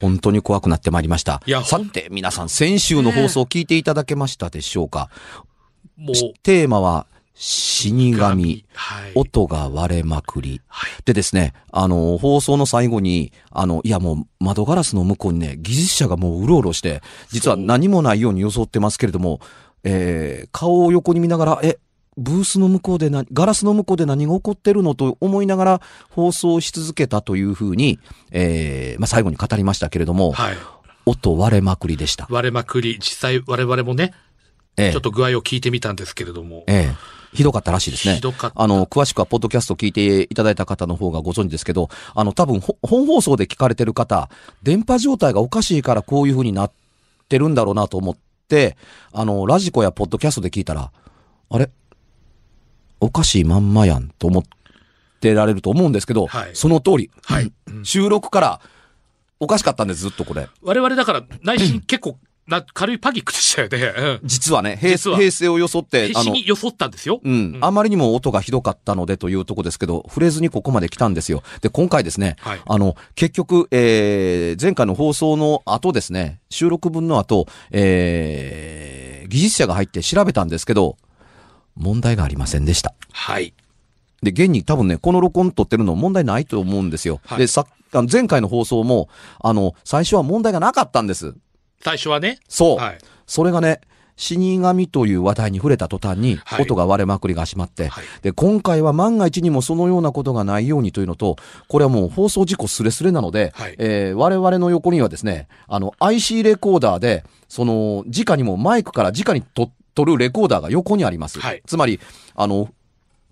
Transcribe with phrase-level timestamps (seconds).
[0.00, 1.42] 本当に怖くなってまいりました。
[1.46, 5.10] いやさて、皆さん、先週の放送を聞いていただけましたでしょうか、
[5.96, 7.06] もう、テーマは、
[7.42, 9.12] 死神、はい。
[9.14, 10.60] 音が割れまくり。
[10.68, 10.90] はい。
[11.06, 19.40] でですね、あの、放送の最後に、あの、いやもう窓ガラスの向こうにね、技術者がもううろうろして、実は何もないように装ってますけれども、
[19.84, 21.78] えー、顔を横に見ながら、え、
[22.20, 27.98] ブースの向こうでな、ガラスの向こうで何が起こってるのと思いながら放送し続けたというふうに、
[28.30, 30.56] えー、まあ、最後に語りましたけれども、はい。
[31.06, 32.26] 音割れまくりでした。
[32.30, 34.12] 割れまくり、実際我々もね、
[34.76, 38.16] ええちょっと具合を聞いてみたんですけれども、ええひどかったらしいですね。
[38.16, 44.28] ひどかったあの、詳しくは、ポッドキャスト聞いていただいた方の方がご存知ですけど、あの、多分、ほ本放送で聞かれてる方、
[44.62, 46.72] 電波状態がおかしいからこういう風になっ
[47.28, 48.16] てるんだろうなと思っ
[48.48, 48.76] て、
[49.12, 50.90] あの、ラジコやポッドキャストで聞いたら、
[51.50, 51.70] あれ？
[53.00, 54.42] おかしいまんまやんと思っ
[55.20, 57.52] てられると思うんですけど、はいその通り、はい。
[57.82, 58.60] 収録から
[59.38, 60.48] おかしかったんです、ずっとこれ。
[60.62, 62.18] 我々だから内心結構
[62.50, 63.94] な軽いパニックでしたよね。
[63.96, 64.28] うん。
[64.28, 67.20] 実はね、平平成を装って、必死に装ったんですよ。
[67.22, 67.58] うん。
[67.60, 71.42] あまりにも音がひどかったのでというとこですけど、触れずにここまで来たんですよ。
[71.62, 80.96] で、今回ですね、はいあの、結局、えー、前回の放送の後ですね、収録分の後、えー、技術者が入って調べたんですけど、
[81.76, 82.94] 問題がありませんでした。
[83.12, 83.54] はい。
[84.22, 87.20] で、現に多分ね、この録音撮ってるの問題ないと思うんですよ。
[87.24, 89.08] はいで、さあの前回の放送も、
[89.40, 91.34] あの、最初は問題がなかったんです。
[91.82, 92.38] 最初はね？
[92.48, 92.76] そう。
[92.76, 92.98] はい。
[93.26, 93.80] それがね、
[94.20, 101.36] 死神という話題に触れた途端にはい、音が割れまくりが始まって、はいで、今回は万が一にもそのようなことがないようにというのと、
[101.68, 111.40] これはもう放送事故スレスレなので、はいえー我々の横にはですね、あの、IC レコーダーで、その、直にもマイクから直にと撮るレコーダーが横にあります。
[111.40, 112.00] はいつまり、
[112.34, 112.72] あの、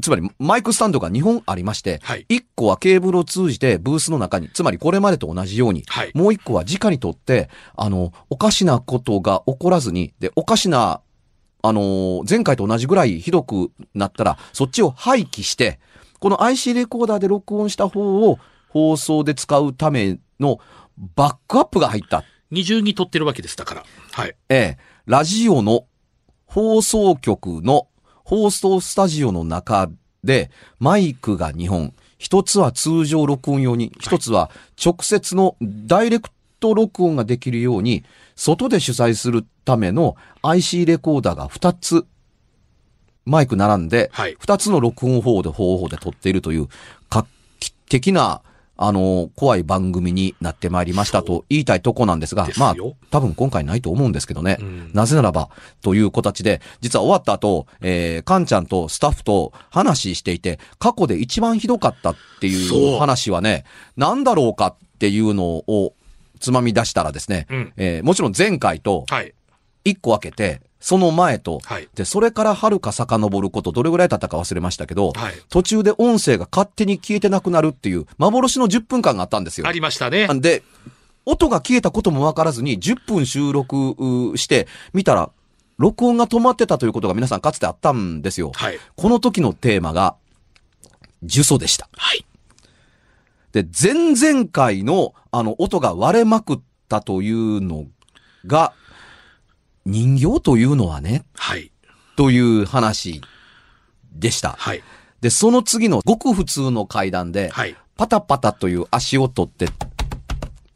[0.00, 11.00] つまりマイクスタンドが2本ありまして、はい1個はケーブルを通じてブースの中に、つまりこれまでと同じように、はいもう1個は直にとって、あの、おかしなことが起こらずに、で、おかしな、
[11.62, 15.80] あのー前回と同じぐらいひどくなったら、そっちを廃棄して、
[16.20, 20.58] この IC レコーダーで録音した方を放送で使うための
[21.14, 22.24] バックアップが入った。
[22.50, 23.84] 二重に撮ってるわけです、だから。
[24.12, 24.34] はい。
[24.48, 25.84] ええ、ラジオの
[26.48, 27.88] 放送局の
[28.24, 29.90] 放送スタジオの中
[30.24, 30.50] で
[30.80, 31.94] マイクが2本。
[32.16, 34.50] 一つは通常録音用に、一つは
[34.82, 38.02] 直接のダイレクト録音ができるように、
[38.34, 42.06] 外で主催するための IC レコーダーが2つ、
[43.24, 46.68] マイク並んで、はい2つの録音方法で方法で撮っているという、
[47.08, 47.24] 画
[47.60, 48.42] 期的な、
[48.80, 54.56] あの、怖い番組になってまいりましたと言いたいとこなんですが、ですまあよ、多分今回ないと思うんですけどね。
[54.60, 54.90] うん。
[54.94, 55.50] なぜならば、
[55.82, 62.98] という形で、実は終わった後、えー、カンちゃんとスタッフと話していて、過去で一番ひどかったっていそうう。
[62.98, 63.64] 話はね、
[63.96, 65.94] なんだろうかっていうのを
[66.38, 67.72] つまみ出したらですね、うん。
[67.76, 69.34] えーもちろん前回とはい。
[69.84, 79.72] 一個分けて、その前と、はいで、それから遥か遡ること、どれぐらい経ったか忘れましたけど、はい途中で音声が勝手に消えてなくなるっていう、幻の10分間があったんですよあ。
[79.72, 80.26] りましたね。
[80.28, 80.62] んで、
[81.24, 83.94] 音が消えたこともわからずに10分収録
[84.32, 85.30] うして、見たら、
[85.76, 88.52] 録音が止まってたということが皆さんかつてあったんですよ。
[88.54, 88.78] はい。
[88.96, 90.16] この時のテーマが、
[91.22, 91.88] 呪詛でした。
[91.92, 92.24] はい。
[93.52, 97.84] で、前々回の、あの、音が割れまくったというの
[98.46, 98.72] が、
[99.88, 101.72] 人形というのはね、はい。
[102.14, 103.22] という話
[104.12, 104.50] でした。
[104.58, 104.82] はい。
[105.22, 107.74] で、その次のごく普通の階段で、はい。
[107.96, 109.66] パタパタという足音って、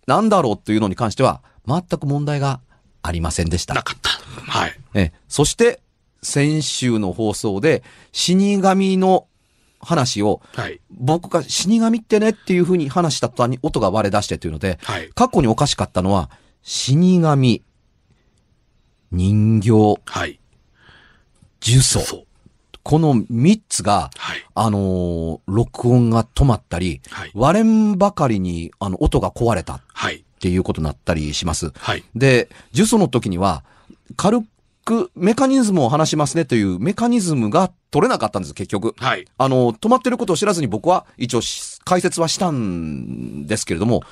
[0.06, 2.60] なんだろうというのに関しては、全く問題が
[3.02, 3.82] ありませんでしたな。
[3.82, 4.10] かった。
[4.50, 4.80] はい。
[4.94, 5.80] えそして、
[6.22, 9.26] 先週の放送で、死神の
[9.80, 10.80] 話を、はい。
[10.90, 15.10] 僕が死神ってねっていう風に話した途端に音が割れ出してというので、はい。
[15.14, 16.30] 過去におかしかったのは、
[16.62, 17.62] 死神、
[19.12, 19.70] 人形、
[20.04, 20.40] はい。
[21.62, 22.24] 呪詛。
[22.82, 24.44] この三つが、はい。
[24.54, 27.30] あのー録音が止まったり、はい。
[27.34, 30.24] 割れんばかりに、あの、音が壊れたっはい。
[30.40, 31.70] ていうことになったりします。
[31.76, 32.02] はい。
[32.16, 33.62] で、呪詛の時には、
[34.16, 34.40] 軽
[34.84, 38.94] くメカニズムを話しますねというメカニズムが取れなかったんです、結局。
[38.98, 39.26] はい。
[39.38, 44.02] あの、止まってることを知らずに僕は一応し解説はしたんですけれども、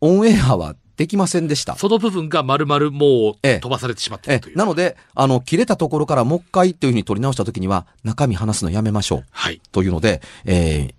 [0.00, 1.76] オンエアはできませんでした。
[1.76, 4.56] その部分が丸々もうええ飛ばされてしまってるという。
[4.56, 9.24] なので、あの、切れたところからもう一回というふうに取り直した時には、中身話すのやめましょう。
[9.30, 9.60] はい。
[9.72, 10.94] というので、えー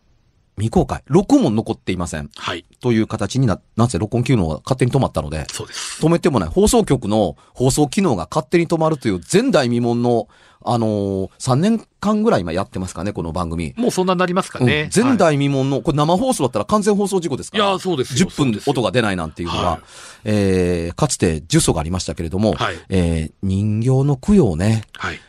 [0.58, 1.04] 未公開。
[1.06, 2.32] 録音も残っていません。
[2.36, 2.66] はい。
[2.82, 6.04] という形にな、なんせ録音機能が勝手に止まったので、そうです。
[6.04, 6.50] 止めてもない。
[6.50, 10.28] 放送局の放送機能が勝手に止まるという前代未聞の、
[10.66, 13.76] あのー、3年間ぐらい今やってますかね、この番組。
[13.78, 14.90] もうそんなになりますかうんね。
[14.94, 17.66] 前はい代未聞の、これ生放送だったら完全放送事故ですから。
[17.66, 19.82] いやそうですよ10分音が出ないなんていうのは、はい
[20.24, 25.20] えー、かつて呪詛がありましたけれども、はいえー、人形の供養ね、はい。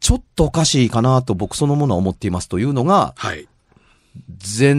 [0.00, 3.48] ちょっとおかしいかなと僕そのものは思っていますというのが、はい。
[4.58, 4.74] 前、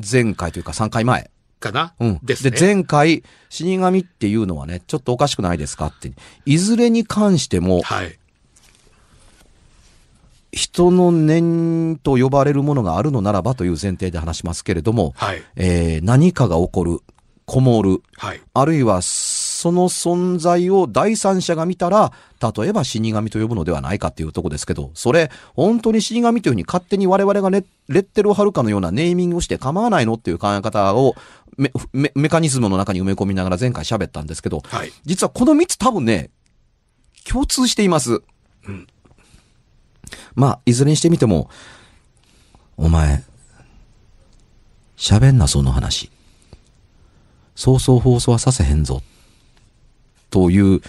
[0.00, 1.30] 前回というか3回前。
[1.58, 1.94] かな？
[1.98, 2.18] うん。
[2.22, 2.56] ですね。
[2.58, 6.12] 前回、死神っていうのはね、ちょっとおかしくないですかって。
[6.44, 8.18] いずれに関しても、はい。
[10.52, 15.42] 人の念と呼ばれるものがあるのならばという前提で話しますけれども、はい。
[15.56, 17.00] えー何かが起こる、
[17.46, 18.40] こもる、はい。
[18.54, 31.14] あるいはその存在を第三者が見たら、例えば死神と呼ぶのではないかっていうとこですけど、それ、本当に死神というふうに勝手に我々がレレッテルを貼るかのようなネーミングをして構わないのっていう考え方を
[31.56, 34.92] メメメカニズムの中に埋め込みながら前回喋ったんですけど、はい。
[35.04, 36.30] 実はこの3つ多分ね、
[37.24, 38.22] 共通しています。
[38.68, 38.86] うん
[40.34, 41.48] まあ、いずれにしてみても、
[42.76, 43.24] お前、
[44.96, 46.10] 喋んな、その話。
[47.56, 49.02] そうそう放送はさせへんぞ。
[50.30, 50.80] という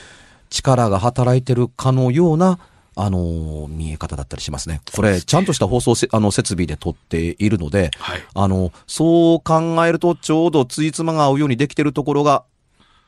[0.50, 2.60] 力が働いてるかのような、
[2.96, 4.82] あのー見え方だったりしますね。
[4.96, 8.24] これ、ちゃんとした放送せあの設備で撮っているので、はい。
[8.34, 12.44] あの、そう考えるとちょうどついつまが合うようにできてるところが、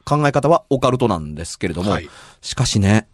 [0.06, 2.09] 考え方はオカルトなんですけれども、はい
[2.41, 3.07] しかしね、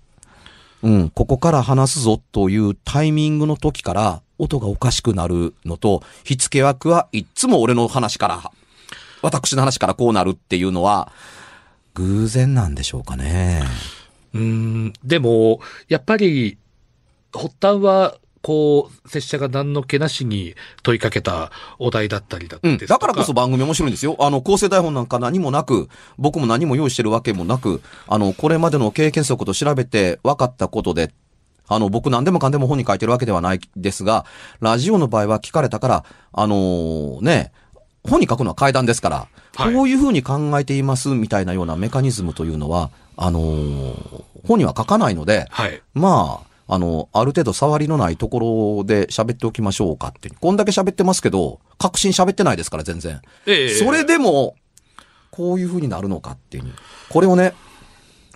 [0.83, 8.51] うん、ここから話すぞというタイミングの時から音がおかしくなるのと、火付け枠はいっつも俺の話から、
[9.25, 11.11] 私の話からこうなるっていうのは、
[11.95, 13.63] 偶然なんでしょうかね。
[14.33, 14.93] うーん。
[15.03, 16.57] でも、やっぱり、
[17.33, 22.77] 発端は、こう、拙者が何の気なしに問いかけたお題だったりだったうん。
[22.77, 24.15] だからこそ番組面白いんですよ。
[24.19, 25.89] あの、構成台本なんか何もなく、
[26.19, 31.11] 僕も何も用意してるわけもなく、あの、これまでの経験則と調べて分かったことで、
[31.67, 34.25] あの、僕何でもかんでも本に書いてるわけではないですが、
[34.59, 37.51] ラジオの場合は聞かれたから、あのーね、
[38.07, 39.15] 本に書くのは階段ですから、
[39.55, 45.81] はいこういうふうに考えていますみたいなようなメカニズムというのは、あのー本には書かないので、はい。
[45.93, 50.29] まあ、あの、ある程度触りのないところで喋っておきましょうかって。
[50.29, 53.21] こんだけ喋ってますけど、確信喋ってないですから、全然。
[53.45, 54.55] ええそれでも、
[55.31, 56.65] こういう風になるのかっていう。
[57.09, 57.53] これをね、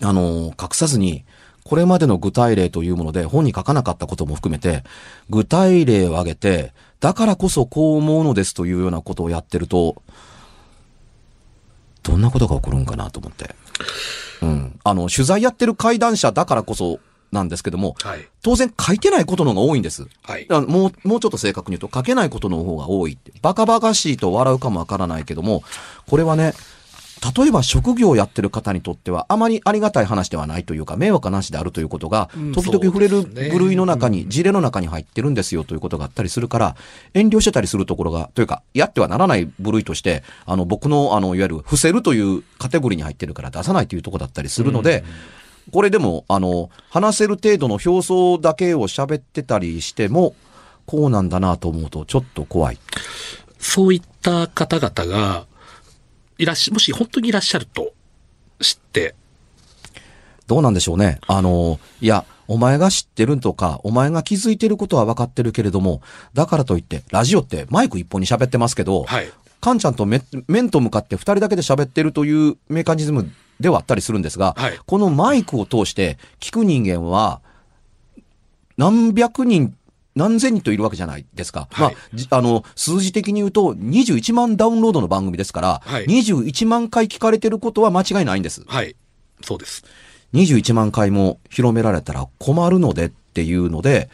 [0.01, 1.25] あの、隠さずに、
[1.63, 4.83] これまでの具体例というもので本に書かなかったことも含めて、
[5.30, 10.01] 具体例を挙げて、だからこそこう思うのですというようなことをやってると、
[12.03, 13.55] どんなことが起こるんかなと思って。
[14.41, 14.79] うん。
[14.83, 16.99] あの、取材やってる怪談者だからこそ
[17.31, 18.27] なんですけども、はい。
[18.41, 20.07] 当然書いてないことの方が多いんです。
[20.23, 20.47] はい。
[20.49, 23.31] もう、もうちょっと正確に言うと書けないことの方が多いって。
[23.41, 25.63] バカバカしいと笑うかもわからないけども、
[26.07, 26.53] これはね、
[27.36, 36.75] 例えば職業をやってる方にとってはあまりありがたい話ではないというか、迷惑な話であるということがうん、時々触れる部類の中に、事例の中に入ってるんですよということがあったりするから、
[37.13, 45.04] 遠慮してたりするところが、というか、やってはならない部類として、あの、僕の、あの、いわゆる、伏せるというカテゴリーに入ってるから出さないというところだったりするので、
[45.71, 50.36] これでも、あの、話せる程度の表層だけを喋ってたりしても、
[50.86, 52.80] こうなんだなと思うと、ちょっと怖い。
[53.60, 55.45] そういった方々が、
[56.39, 57.94] いらっしゃ、もし本当にいらっしゃると
[58.59, 59.13] 知って、
[60.47, 61.19] どうなんでしょうね。
[61.27, 66.01] あの、いや、お前が知ってるとか、お前が気づいてることは分かってるけれども、
[66.33, 69.31] だからといって、ラジオってマイク一本に喋ってますけど、はい。
[69.61, 77.42] カンちゃんと面面と向かって二人だけで喋ってるというメカニズムではあったりするんですが、はいこのマイクを通して聞く人間は、
[78.78, 79.75] 何百人、
[80.16, 81.68] 何千人といるわけじゃないですか。
[81.71, 88.63] はいまあ、じあの、数字的に言うと、21万ダウンロードの番組ですから、はい21万回聞かれてることは間違いないんです。
[88.68, 88.95] はい。
[89.42, 89.83] そうです。
[90.33, 94.09] 21万回も広められたら困るのでっていうので、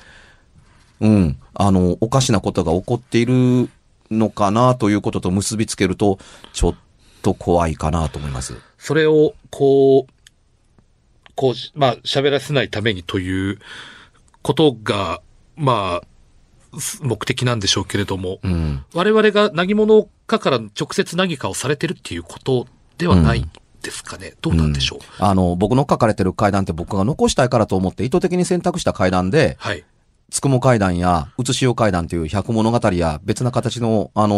[1.01, 3.69] うん、あの、おかしなことが起こっている
[4.11, 6.19] のかなということと結びつけると、
[6.53, 6.75] ちょっ
[7.21, 8.55] と怖いかなと思います。
[8.77, 10.11] それを、こう、
[11.35, 13.59] こうし、まあ、喋らせないためにという
[14.41, 15.21] ことが、
[15.55, 18.83] まあ、す目的なんでしょうけれども、うん。
[18.93, 23.47] 我々が何者かから直接何かをされてるっていうことではない
[23.81, 24.33] ですかね。
[24.41, 24.99] どうなんでしょう？
[25.19, 29.83] あの、僕の書かれてる階段って僕が残したいからと思って意図的に選択した階段で、はい。
[30.31, 34.35] つくも階段や、うつしお階段という百物語や別な形の、あの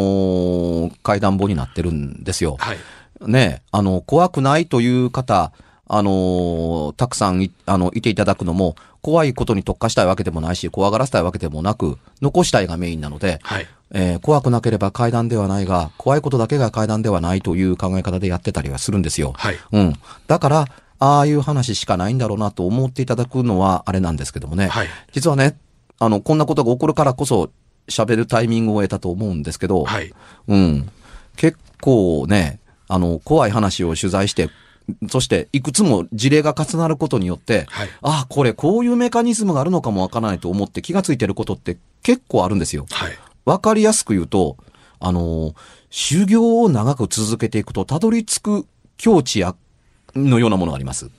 [0.90, 2.58] ー階段本になってるんですよ。
[2.60, 2.78] はい。
[3.22, 5.54] ね、あの、怖くないという方、
[5.88, 8.76] あのーたくさんい、あの、いていただくのも、
[9.08, 13.68] 怖いことに特化したいわけでもないし、怖がらせたいわけでもなく、残したいがメインなので、はい。
[13.92, 19.32] えー怖くなければ階段ではないが、怖いことだけが階段ではないという考え方でやってたりはするんですよ。
[19.38, 19.56] はい。
[19.72, 19.94] うん。
[20.28, 20.68] だから、
[21.00, 24.68] ああいう話しかないんだろうなと思っていただくのはあれなんですけどもね。
[24.68, 24.88] はい。
[25.14, 25.58] 実はね、
[26.00, 27.50] あの、こんなことが起こるからこそ
[27.88, 30.12] 喋るタイミングを得たと思うんですけど、はい。
[30.50, 30.90] うん。
[31.38, 32.60] 結構ね、
[32.90, 34.50] あの、怖い話を取材して、
[35.10, 37.90] そして、いくつも事例が重なることによって、はい。
[38.02, 42.86] ああ、これこういうメカニズムがあるのかもわからないと思って気がついてることって結構あるんですよ。
[42.90, 43.18] はい。
[43.46, 44.58] わかりやすく言うと、
[45.00, 45.54] あの、
[45.90, 48.68] 修行を長く続けていくと、たどり着く
[48.98, 49.56] 境地や、
[50.16, 51.12] のようなものがあります。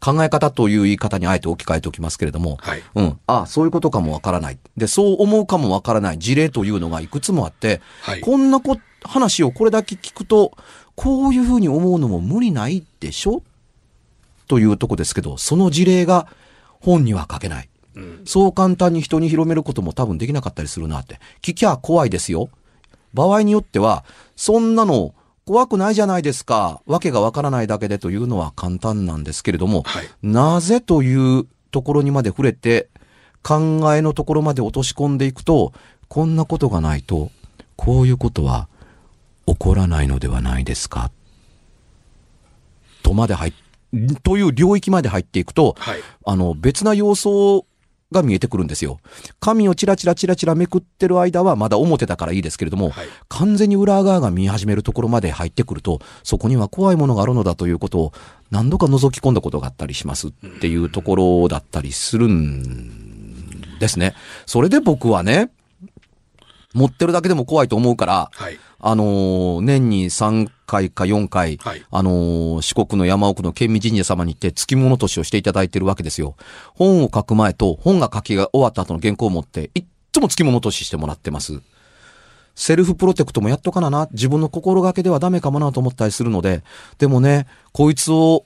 [0.00, 2.82] 考え方という言い方にあえて置き換えておきますけれども、はい。
[2.96, 3.18] うん。
[3.28, 4.58] あそういうことかもわからない。
[4.76, 8.20] で、そう思うかもわからない事例というのがいくつもあって、はい。
[8.20, 10.52] こんなこ、話をこれだけ聞くと、
[10.94, 13.42] こういうふうに思うのも無理ないでしょ？
[14.48, 16.26] というとこですけど、その事例が
[16.80, 17.68] 本には書けない。
[17.94, 18.22] うん。
[18.24, 21.20] そう簡単に人に広めることも多分できなかったりするなって。
[21.40, 22.50] 聞きゃ怖いですよ。
[23.14, 24.04] 場合によっては、
[24.36, 26.80] そんなの怖くないじゃないですか。
[26.86, 30.08] わけがわからないだけでというのは簡単なんですけれども、はい。
[30.22, 32.88] なぜというところにまで触れて、
[33.42, 35.72] 考えのところまで落とし込んでいくと、
[36.08, 37.30] こんなことがないと、
[37.76, 38.68] こういうことは
[39.46, 41.10] 起こらないのではないですか。
[43.02, 43.52] とまで入っ、
[44.22, 46.00] という領域まで入っていくと、はい。
[46.24, 47.66] あの、別な要素
[48.12, 49.00] が見えてくるんですよ。
[49.40, 53.08] 紙をチラチラチラチラめくってる間はまだ表だからいいですけれども、はい。
[53.28, 58.12] 完全に裏側が見え始めるところまで入ってくると、そこには怖いものがあるのだということを
[58.50, 60.30] 何度か覗き込んだことがあったりしますっ
[60.60, 64.14] ていうところだったりするんですね。
[64.46, 65.50] それで僕はね、
[66.74, 68.58] 持ってるだけでも怖いと思うから、はい。
[68.82, 71.86] あのー年に3回か4回、はい。
[71.90, 76.34] あのー四国の山奥の県民神社様に行って付き物としをしていただいてるわけですよ。
[76.74, 81.62] 本を書く前と本が書きが終わった後の原稿を持って、いっつも付き物とししてもらってます。
[82.54, 84.08] セルフプロテクトもやっとかなな。
[84.12, 86.62] 自分の心がけではダメかもなと思ったりするので、
[86.98, 88.44] でもね、こいつを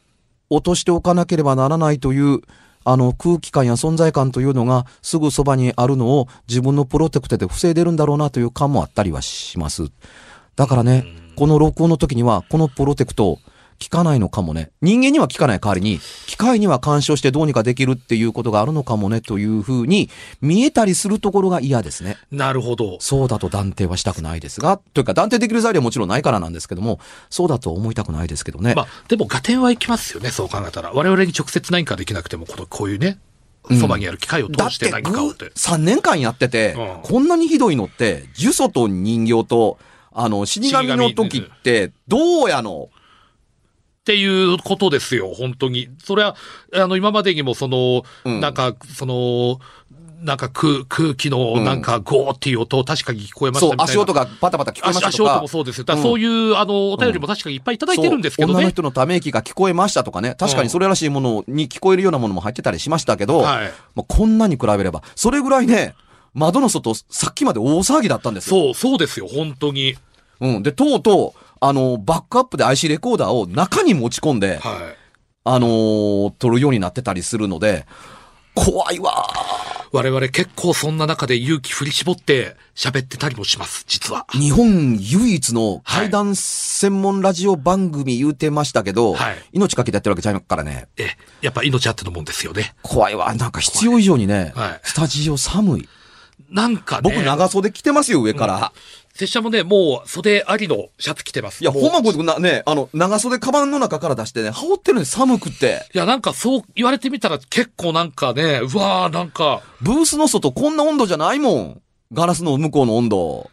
[0.48, 2.40] 落としておかなければならないという、
[2.88, 9.90] あの空気感や存在感というのがすぐそばにあるのを自分のプロテクトで防いでるんだろうなという感もあったりはします。
[10.54, 13.40] だからね、この録音の時にはこのプロテクト
[13.82, 14.70] 効かないのかもね。
[14.80, 22.16] 人間には効かない代わりに、機械には干渉してどうにかできるっていうことがあるのかもねというふうに見えたりするところが嫌ですね。
[22.30, 22.98] なるほど。
[23.00, 28.74] そうだと断定はしたくないですが、というか断定できる材料はもちろんないからなんですけども、そうだと思いたくないですけどね。
[28.74, 30.92] まあ、でも、合点はいきますよね、そう考えたら。
[30.92, 33.18] 我々に直接何かできなくても、この、こういうね、
[33.68, 35.46] うんそばにある機械を通してて何かをって。
[35.46, 39.78] 3年間やってて、うんこんなにひどいのって、呪詛と人形と、
[40.12, 42.88] あの、死神の時って、どうやの
[44.06, 45.88] っていうことですよ、本当に。
[46.04, 46.36] それは、
[46.72, 49.58] あの、今までにもその、うんなんか、その、
[50.22, 53.84] なんか空空気のなんかゴーっていう音、確かに聞こえましたみ、たいな。
[53.84, 55.48] 足音がパタパタ聞こえましたとか足足音も。
[55.48, 55.84] そうですよ。
[55.84, 58.54] だそういう、あの、お便りも確かにいっぱいいただいてるんですけどね。
[58.54, 60.36] 女の人のため息が聞こえましたとかね。
[60.38, 63.72] 確かにそれらしいものに聞こえるようなものも入ってたりしましたけど、はい。
[63.96, 65.96] もうこんなに比べれば、それぐらいね、
[66.32, 68.66] 窓の外、さっきまで大騒ぎだったんですよ。
[68.66, 69.96] そう、そうですよ、本当に。
[70.40, 70.62] うん。
[70.62, 74.94] で、とうとう、あの、バックアップで IC レコーダーを中に持ち込んで、は
[75.44, 77.86] あのー撮るようになってたりするので、
[78.54, 79.26] 怖いわ
[79.92, 79.96] い。
[79.96, 84.26] 我々結構そんな中で勇気振り絞って喋ってたりもします、実は。
[84.32, 90.88] 日本唯一の怪談専門ラジオ番組言うてましたけど、はい命かけてやってるわけちゃいからね。
[90.96, 91.10] え、
[91.40, 92.74] やっぱ命あってのもんですよね。
[92.82, 93.32] 怖いわ。
[93.34, 95.88] なんか必要以上にね、はいスタジオ寒い。
[96.50, 97.10] なんかね。
[97.10, 98.72] 僕長袖着てますよ、上から。
[99.16, 101.62] 拙者もね、もう袖ありのシャツ着てます。
[101.62, 105.86] いや、ほんま僕な、ね、あの、長袖カバンの中から出してね、羽織ってるんです、寒くって。
[105.94, 111.82] いや、なんかそう言われてみたら結構なんかね、うわーなんか、ブースの外こんな温度じゃないもん。
[112.12, 113.50] ガラスの向こうの温度。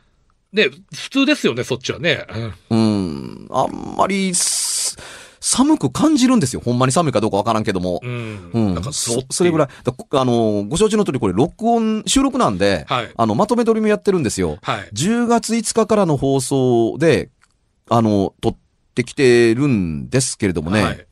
[0.52, 2.26] ね、普通ですよね、そっちはね。
[2.70, 3.48] うんうん。
[3.52, 4.63] あんまりす、
[5.46, 6.62] 寒く感じるんですよ。
[6.64, 8.00] ほんまに寒いかどうかわからんけども。
[8.02, 8.50] うん。
[8.54, 8.74] うん。
[8.76, 9.68] なんかそうそそれぐらい。
[9.84, 14.58] だあの、ご承知の通りこれ録音、収録なんで、はいあの、まとめ撮りもやってるんですよ。
[14.62, 14.90] はい。
[14.94, 17.30] 10月5日からの放送で、
[17.90, 18.56] あの、撮っ
[18.96, 20.84] てきてるんですけれどもね。
[20.84, 21.08] はい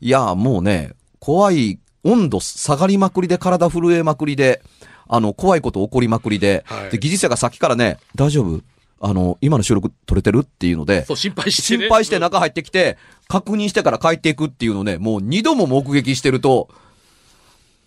[0.00, 4.62] いや、もうね、怖い、温度下がりまくりで、体震えまくりで、
[5.08, 8.60] あの、怖いこと起こりまくりで、はいで、技術者がさっきからね、大丈夫？
[9.00, 11.82] あの、今の収録撮れてるっていうのでそ、う、心配してね。
[11.84, 12.96] 心配して中入ってきて、
[13.28, 16.68] 確認してから帰っていくっていうのね、もう二度も目撃してると、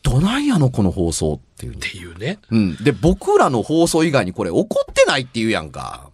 [0.03, 1.81] どないやのこの放送っていうっね。
[1.81, 2.39] ていうね。
[2.51, 2.83] うん。
[2.83, 6.09] で、僕らの放送以外にこれ怒ってないっていうやんか。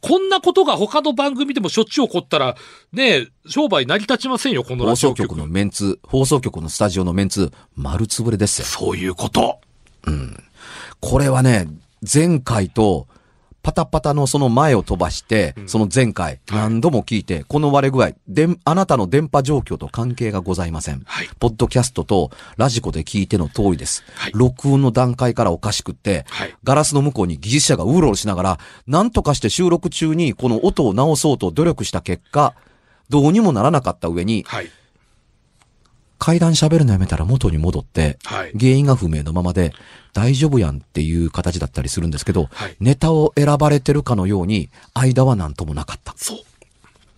[0.00, 2.56] こんなことが他の番組でもしょっちゅう起こったら、
[2.92, 8.66] ね商売成り立ちませんよ、この放ラジオ局送局のメンツ、放送局のスタジオのメンツ、丸つぶれですよ。
[8.66, 9.60] そういうこと。
[11.00, 11.68] これはね、
[12.12, 13.06] 前回と、
[13.64, 21.02] パタパタのその前を飛ばして、その前回、何度も聞いて、この割れ具合、でん、あなたの電波状況と関係がございません。
[21.06, 24.04] はいポッドキャストとラジコで聞いての通りです。
[24.14, 32.54] はい録音の段階からおかしくって、はいガラスの向こうに技術者がうろうろしながら、何とかして収録中にこの音を直そうと努力した結果、
[33.08, 34.70] どうにもならなかった上に、はい。
[36.18, 38.52] 階段喋るのやめたら元に戻って、はい。
[38.58, 39.72] 原因が不明のままで、
[40.12, 46.14] 大丈夫やんっていう形だったりするんですけど、はいネタを選ばれてるかのように、間は何ともなかった。
[46.16, 46.38] そう。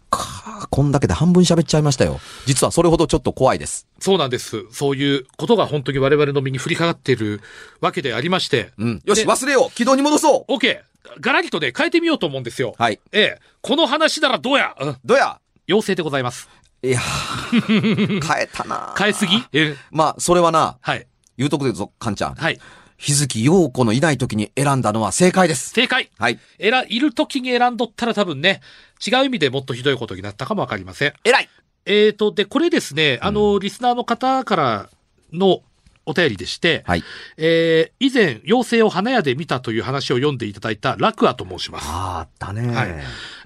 [0.08, 0.22] か
[0.62, 2.20] あこんだけで半分喋っちゃいましたよ。
[2.46, 3.86] 実はそれほどちょっと怖いです。
[3.98, 4.64] そうなんです。
[4.70, 7.42] そういうことが本当に我々の身に降りかかっている
[7.80, 8.72] わけでありまして。
[8.78, 9.02] うん。
[9.04, 10.78] よし、で忘れよう軌道に戻そう OK!
[11.20, 12.74] ガラリとね、変えてみようと思うんですよ。
[12.78, 13.00] はい。
[13.12, 13.40] ええ。
[13.62, 15.38] この話ならどうや、うん、どうや？
[15.68, 16.48] 妖精でございます。
[16.88, 19.36] いやー 変えたな変えすぎ？
[19.52, 19.60] え？
[19.70, 19.76] え。
[19.90, 21.06] まあ、それはな、はい。
[21.36, 22.34] 言うとくでぞ、かんちゃん。
[22.34, 22.58] はい。
[22.98, 25.70] 日月陽子のいない時に選んだのは正解です。
[25.70, 26.38] 正解はい。
[26.58, 28.62] えら、いる時に選んどったら多分ね、
[29.06, 31.12] 違う意味でもっとひどいことになったかもわかりません。
[31.24, 31.48] 偉い
[31.84, 34.88] えーと、で、これですね、あの、リスナーの方から
[35.32, 35.60] の
[36.06, 37.04] お便りでして、はい。
[37.36, 41.86] えー以前、妖精を花屋で見たという話を読んでいただいたラクアと申します。
[41.88, 42.94] あーあったねはい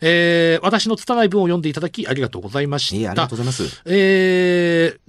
[0.03, 2.97] えー私の拙い文を読んでいただきありがとうございました。
[2.97, 3.83] いい、ありがとうございます。
[3.87, 5.01] えー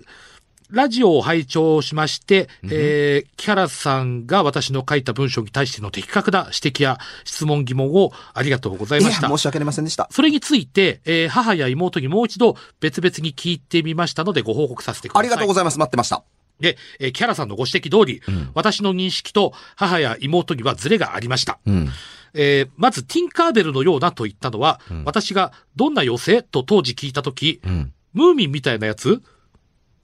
[0.73, 9.27] ラジオを拝聴しまして、えー木原さんが私の書いた文章に対しての的確な指摘や質問疑問をありがとうございました。
[9.27, 10.07] 申し訳ありませんでした。
[10.11, 15.19] それについて、えー母や妹にもう一度別々に聞いてみましたのでご報告させてください。
[15.19, 15.77] ありがとうございます。
[15.77, 16.23] 待ってました。
[16.61, 18.21] で、えー木原さんのご指摘通り、
[18.53, 21.59] 私の認識と母や妹にはズレがありました。
[21.65, 21.89] うん。
[22.33, 27.93] えーまず、ティンカーベルのようなと言ったのは、私がどんな妖精と当時聞いたとき、うん。
[28.13, 29.21] ムーミンみたいなやつ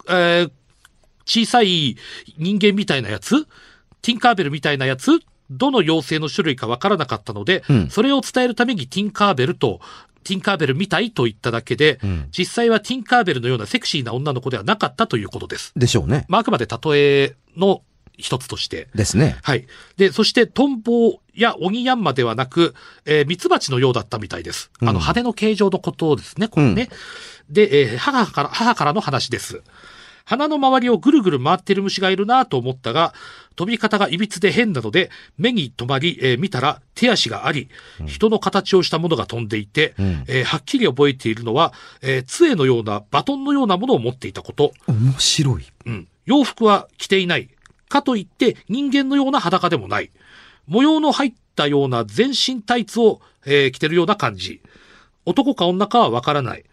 [0.09, 0.51] えー
[1.25, 1.97] 小さい
[2.37, 3.45] 人間みたいなやつ
[4.01, 9.79] ティンカーベルみたいなやつどの妖精の種類かわからなかったので、うんそれを伝えるためにティンカーベルと、
[10.27, 15.71] ティンカーベルみたいと言っただけで、ん実際はティンカーベルのようなセクシーな女の子ではなかったということです。
[15.75, 16.25] でしょうね。
[16.27, 16.79] まあ、あくまで例
[17.23, 17.81] えの
[18.17, 18.87] 一つとして。
[18.95, 19.37] ですね。
[19.43, 19.67] はい。
[19.95, 22.73] で、そして、トンボやオニヤンマではなく、
[23.05, 24.71] えー、ミツバチのようだったみたいです。
[24.81, 26.89] あの、羽の形状のことですね、これね。
[27.49, 29.61] で、えー母から、母からの話です。
[30.27, 33.13] 鼻の周りをぐるぐる回ってる虫がいるなと思ったが、
[33.55, 37.69] 飛び方が歪で変なので、目に留まり、えー見たら手足があり、
[38.07, 44.73] 人の形をしたものが飛んでいて、んえーはっきり覚えているのは、えー杖のようなバトンのようなものを持っていたこと。
[44.87, 45.65] 面白い。
[45.85, 46.07] うん。
[46.25, 47.47] 洋服は着ていない。
[47.87, 50.11] かといって人間のような裸でもない。
[50.67, 54.59] 模様の入ったような全身タイツを、えー着てるような感じ。
[55.27, 56.63] 男か女かはわからない。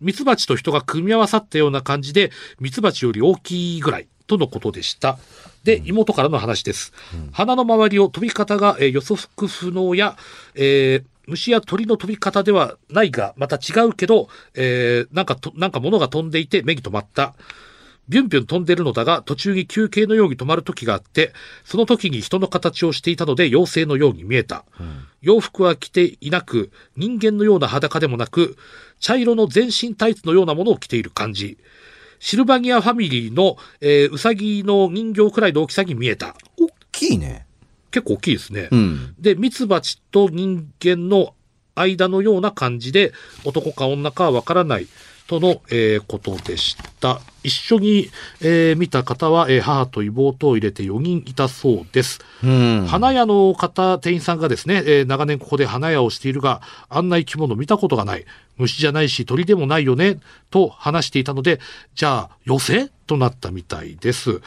[0.00, 5.18] ミツバチと人が組み合わさったような感じで、ミツバチより大きいぐらいとのことでした。
[5.64, 6.92] で、妹からの話です。
[7.32, 10.16] 鼻の周りを飛び方が、えー予測不能や、
[10.54, 17.34] えー虫や鳥の飛び方ではないが、また違うけど、えーなんかと、なんか物が飛んでいて目に留まった。
[18.08, 21.32] ビュンビュン飛んでるのだが、途中に休憩のように止まる時があって、
[21.64, 24.64] その時に人の形をしていたので妖精のように見えた。
[25.20, 28.56] 洋服は着ていなく、人間のような裸でもなく、
[29.00, 31.58] 茶色の全身タイツのようなものを着ている感じ。
[32.18, 36.36] シルバニアファミリーの、えーウサギの人形くらいの大きさに見えた。
[36.58, 37.46] 大きいね。
[37.90, 38.68] 結構大きいですね。
[38.70, 39.14] うん。
[39.18, 41.34] で、ミツバチと人間の
[41.74, 43.12] 間のような感じで、
[43.44, 44.86] 男か女かはわからない
[45.26, 47.20] との、えーことでした。
[47.42, 52.20] 一緒に、えー見た方は、えー母と妹を入れて4人いたそうです。
[52.42, 52.86] うん。
[52.88, 58.24] 花屋の方、店員さんがですね、えー長年ここで花屋をしているが、あんな生き物見たことがない。
[58.58, 60.18] 虫じゃないし鳥でもないよね、
[60.50, 61.60] と話していたので、
[61.94, 64.40] じゃあ、妖精となったみたいです。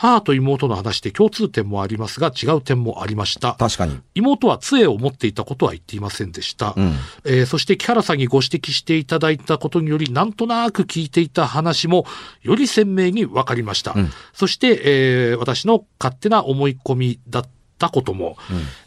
[0.00, 3.52] 母と妹の話で共通点もありますが、違う点もありました。
[3.58, 4.00] 確かに。
[4.14, 6.72] 妹は杖を持っていたことは言っていませんでした。
[6.74, 6.94] うん
[7.26, 12.06] えーそして木原さんにご指摘していただいたことにより、なんとなく聞いていた話も、
[12.42, 13.92] より鮮明に分かりました。
[13.92, 17.50] んそして、えー私の勝手な思い込みだった
[17.88, 18.36] ことも、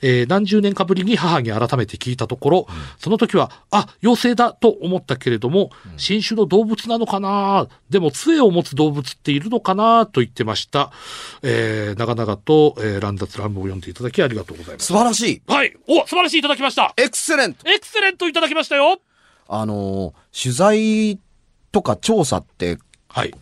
[0.01, 2.67] えー何十年かぶりに母に改めて聞いたところ、
[2.99, 10.91] その時は、あ、妖精だと思ったけれども、新種の動物なのかなでも杖を持つ動物っているのかなと言ってました。
[11.41, 14.87] えー長々と、えー乱雑乱文を読んでいただきありがとうございます。
[14.87, 15.41] 素晴らしい。
[15.47, 15.75] はい。
[15.87, 16.93] お、素晴らしいいただきました。
[16.97, 18.99] エクセレントエクセレントいただきましたよ。
[19.47, 21.19] あのー取材
[21.71, 22.77] とか調査って、
[23.09, 23.33] はい。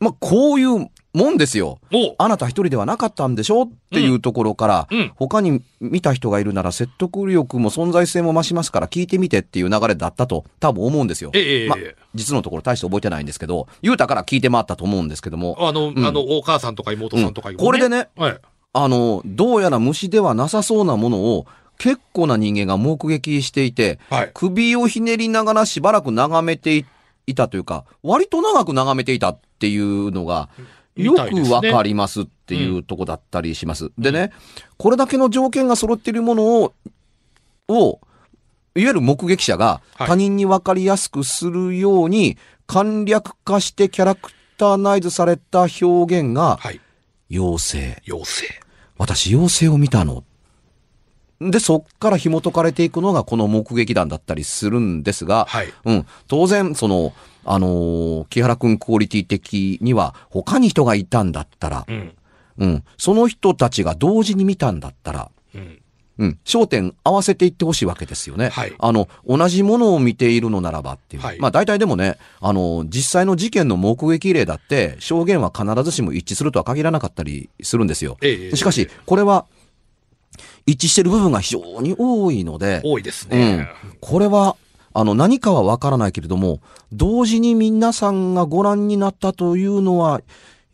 [0.00, 1.78] まあ、こういうもんですよ。
[1.92, 5.12] おあなた一人ではなかったんでしょっていうところから、うん。
[5.14, 11.30] 他に見た人がいるなら説得力も存在性も増しますから聞いてみてっていう流れだったと多分思うんですよ。
[11.34, 11.76] ええま
[12.14, 18.38] 実のところ大して覚えてないんですけど、言うたから聞いて回ったと思うんですけども、あの、んあの、お母さんとか妹さんとか、うんこれでね、はい。
[18.72, 21.46] あの、どうやら虫ではなさそうなものを
[21.78, 24.30] 結構な人間が目撃していて、はい。
[24.32, 26.86] 首をひねりながらしばらく眺めてい
[27.26, 30.48] いたというか、割と長く眺めていたっていうのが、
[30.96, 33.90] よくわかりますっていうとこだったりします。
[33.98, 34.32] でね、
[34.76, 36.74] これだけの条件が揃っているものを、
[37.68, 38.00] を、
[38.74, 46.80] いわゆる目撃者がはい他人にわかりやすくするように簡略化してキャラクターナイズされた表現が、はい。
[47.30, 48.02] 妖精。
[48.06, 48.60] 妖精。
[48.98, 50.24] 私、妖精を見たの。
[51.50, 55.72] で、そっから紐解かれていくのがこの目撃談だったりするんですが、はい。
[55.84, 56.06] うん。
[56.28, 57.12] 当然、その、
[57.44, 62.14] あのー木原くんクオリティ的には、他に人がいたんだったら、うん。
[62.58, 62.84] うん。
[62.98, 65.78] その人たちが同時に見たんだったら、うん。
[66.18, 66.38] うん。
[66.44, 68.50] 焦点合わせていってほしいわけですよね。
[68.50, 71.22] はいあの、同じものを見ているのならばっていう。
[71.22, 78.18] はいまあ大体でもね、あの、実際の事件の目撃例だって、証言は必ずしも一致するとは限らなかったりするんですよ。
[78.20, 79.46] ええしかし、これは、
[80.66, 83.68] 一致してる部分が非常に多いので、多いですうんね。。
[84.00, 84.56] これは、
[84.94, 86.60] あの、何かはわからないけれども、
[86.92, 90.20] 同時に皆さんがご覧になったというのは、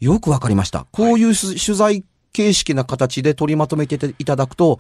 [0.01, 0.87] よくわかりました。
[0.92, 4.79] こういうす取材形式な形で取りまとめていただくと、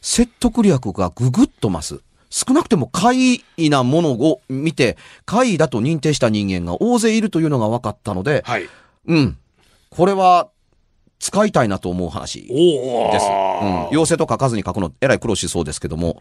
[0.00, 2.00] 説得力がぐぐっと増す。
[2.30, 8.68] 少なくても怪異なものを見て、怪異だと認定した人間が大勢いるというのが分かったので、はい。
[9.06, 9.38] うん。
[9.90, 10.48] これは、
[11.18, 12.42] 使いたいなと思う話。
[12.42, 13.26] です。
[13.62, 13.86] うん。
[13.88, 16.20] 妖精と書かずに書くの、えらい苦労しそうですけども、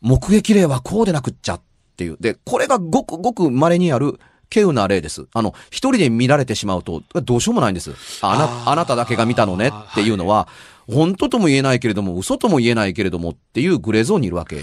[0.00, 1.60] 目撃例はこうでなくっちゃっ
[1.96, 2.16] ていう。
[2.20, 4.18] で、これがごくごく稀にある、
[4.54, 5.26] 稀有な例です。
[5.32, 7.94] あの、一人で見られてしまうと、どうしようもないんです。
[8.20, 10.48] ああな、ーあなただけが見たのねっていうのは、
[10.92, 14.60] 本当とも言えないけれども、嘘とも言えないけれどもっていうグレーゾーンにいるわけ。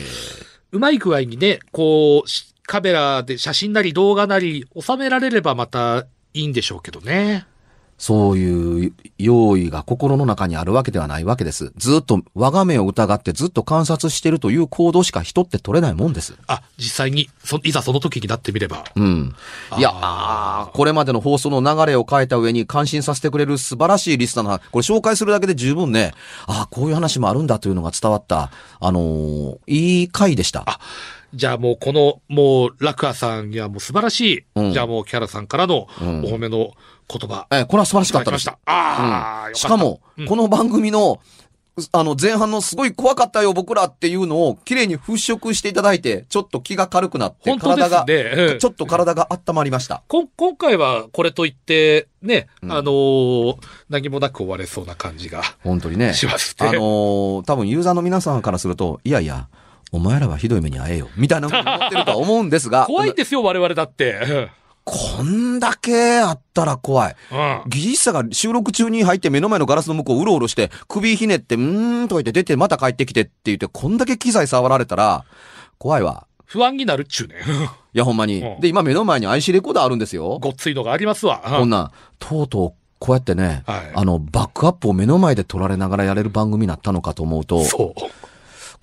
[0.71, 7.45] うまい具合にね、こう、しカメラで写真なり動画なり収められればまたいいんでしょうけどね。
[8.03, 11.71] そういう用意が心の中にあるわけではないわけです。
[11.77, 16.35] ずっと我が目を疑ってずっと観察してるという行動しか人って取れないもんです。
[16.47, 18.83] あ、実際に、そ、いざその時になってみれば。
[18.97, 19.33] うん。
[19.77, 26.11] いや、これまでの放送の流れを変えた上に感心させてくれる素晴らしいリスナーの、これ紹介するだけで十分ね、
[26.45, 30.63] ああ、こういう話もあるんだというのが伝わった、あのーいい回でした。
[30.65, 30.79] あ
[31.33, 36.71] じゃあもうこの、もう、ラクアさんにはもう素晴らしい、うんじゃあもうキャラさんからのおうん褒めの
[37.09, 37.47] 言葉。
[37.51, 38.41] えーこれは素晴らしいかったです。
[38.41, 38.59] した。
[38.65, 41.19] ああ、うんしかも、うんこの番組の、
[41.91, 48.13] あの、前半のすごい怖かったよ、僕らっていうのを、綺麗に払拭していただいて、ちょっと気が軽くなって、体が、ね。
[48.13, 50.03] うんちょっと体が温まりました。
[50.07, 53.55] こん今回はこれといって、ね、うんあのー
[53.89, 56.13] 何もなく終われそうな感じが本当にね。
[56.13, 56.67] しますね。
[56.67, 59.47] あのー多分ユーザーの皆さんからすると、いやいや、
[59.93, 64.49] お前らはひどい目に遭えよ、みたいなふうに思ってるとは思うんですが、 怖いですよ、我々だって。
[64.83, 67.15] こんだけあったら怖い。
[67.31, 67.61] うん。
[67.69, 75.23] 技術者が収録中に入って目の前のガラスの向こううろうろして、首ひねって、うーんとか言って出てまた帰ってきてって言って、こんだけ機材触られたら、
[75.77, 76.25] 怖いわ。
[76.45, 77.35] 不安になるっちゅうね。
[77.93, 78.59] いや、ほんまにうん。
[78.59, 80.37] で、今目の前に IC レコーダーあるんですよ。
[80.41, 81.41] ごっついのがありますわ。
[81.45, 88.01] こんなん、とうとう、こうやってね、はいあの、バックアップを目の前で撮られながらやれる番組になったのかと思うと、そう。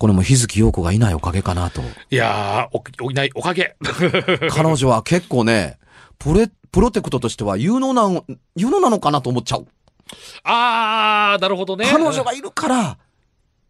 [0.01, 1.83] これも日月陽子がいないおかげかなと。
[2.09, 3.75] いやー、お、おいないおかげ。
[4.49, 5.77] 彼女は結構ね、
[6.17, 9.67] プレ、プロテクトとしては有能なの、有能なのかなと思っちゃう。
[10.43, 11.85] あー、なるほどね。
[11.87, 12.97] 彼女がいるから、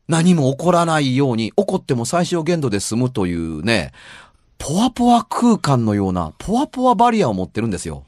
[0.07, 3.91] 何も起こらないように、起こっても最小限度で済むというね、
[4.57, 8.05] ポワポワ空間のような、ポワポワバリアを持ってるんですよ。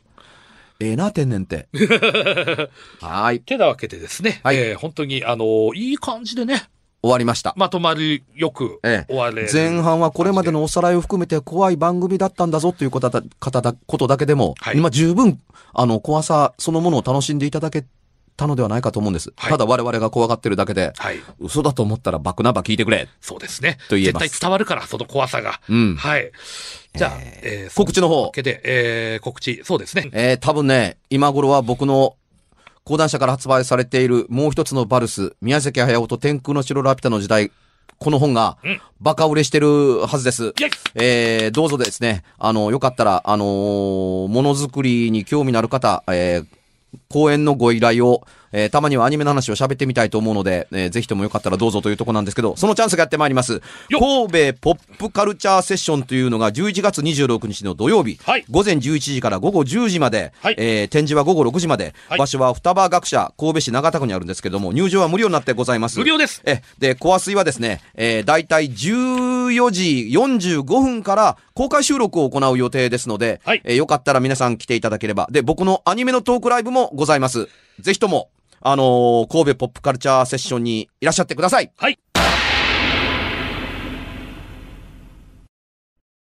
[0.80, 1.68] ええな、天然って。
[3.02, 3.40] はーい。
[3.42, 6.70] てなわけでですね、はいえー本当に、あのーいい感じでね、
[7.04, 7.54] 終わりました。
[7.58, 15.40] まとまりよくええ終われる前半はこれまでのおさらいを含めて怖い番組だったんだぞということだ方だことだけでも、はい今十分、
[15.74, 17.84] あの、怖さそのものを楽しんでいただけ
[18.38, 19.34] たのではないかと思うんです。
[19.36, 21.18] はいただ我々が怖がってるだけで、はい。
[21.40, 23.10] 嘘だと思ったらバックナンバー聞いてくれ。
[23.20, 23.80] そうですね。
[23.90, 25.60] と言えます絶対伝わるから、その怖さが。
[25.68, 25.96] うん。
[25.98, 26.32] はい。
[26.96, 30.10] じゃあ、えー告知の方けで、えー告知、そうですね。
[30.14, 32.16] えー、多分ね、今頃は僕の
[32.86, 37.52] 講談社から発売されているもう一つのバルス、宮崎駿と天空の城ラピュタの時代、
[37.98, 40.54] この本がうん、バカ売れしてるはずです。
[40.96, 46.46] えー、どうぞですね、あの、よかったら、あのーものづくりに興味のある方、えー、
[47.10, 53.62] 講演のご依頼を、えーたまにはアニメの話を喋ってみたいと思うので、えーぜひともよかったらどうぞというところなんですけど、そのチャンスがやってまいります。
[53.92, 65.98] 神戸ポップカルチャーセッションというのが11月26日の土曜日、はい午前11時から午後10時まで、はいえー展示は午後6時まで、はい場所は双葉学者神戸市長田区にあるんですけども、入場は無料になってございます。
[66.00, 66.42] 無料です。
[66.46, 75.28] え、で、コア水はですね、えー、大体14時45分から公開収録を行う予定ですので、はいえーよかったら皆さん来ていただければ。
[75.32, 77.50] で、僕のアニメのトークライブもございます。
[77.80, 78.30] ぜひとも、
[78.66, 81.72] あのー神戸ポップカルチャーセッションにいらっしゃってください。
[81.76, 82.00] はい。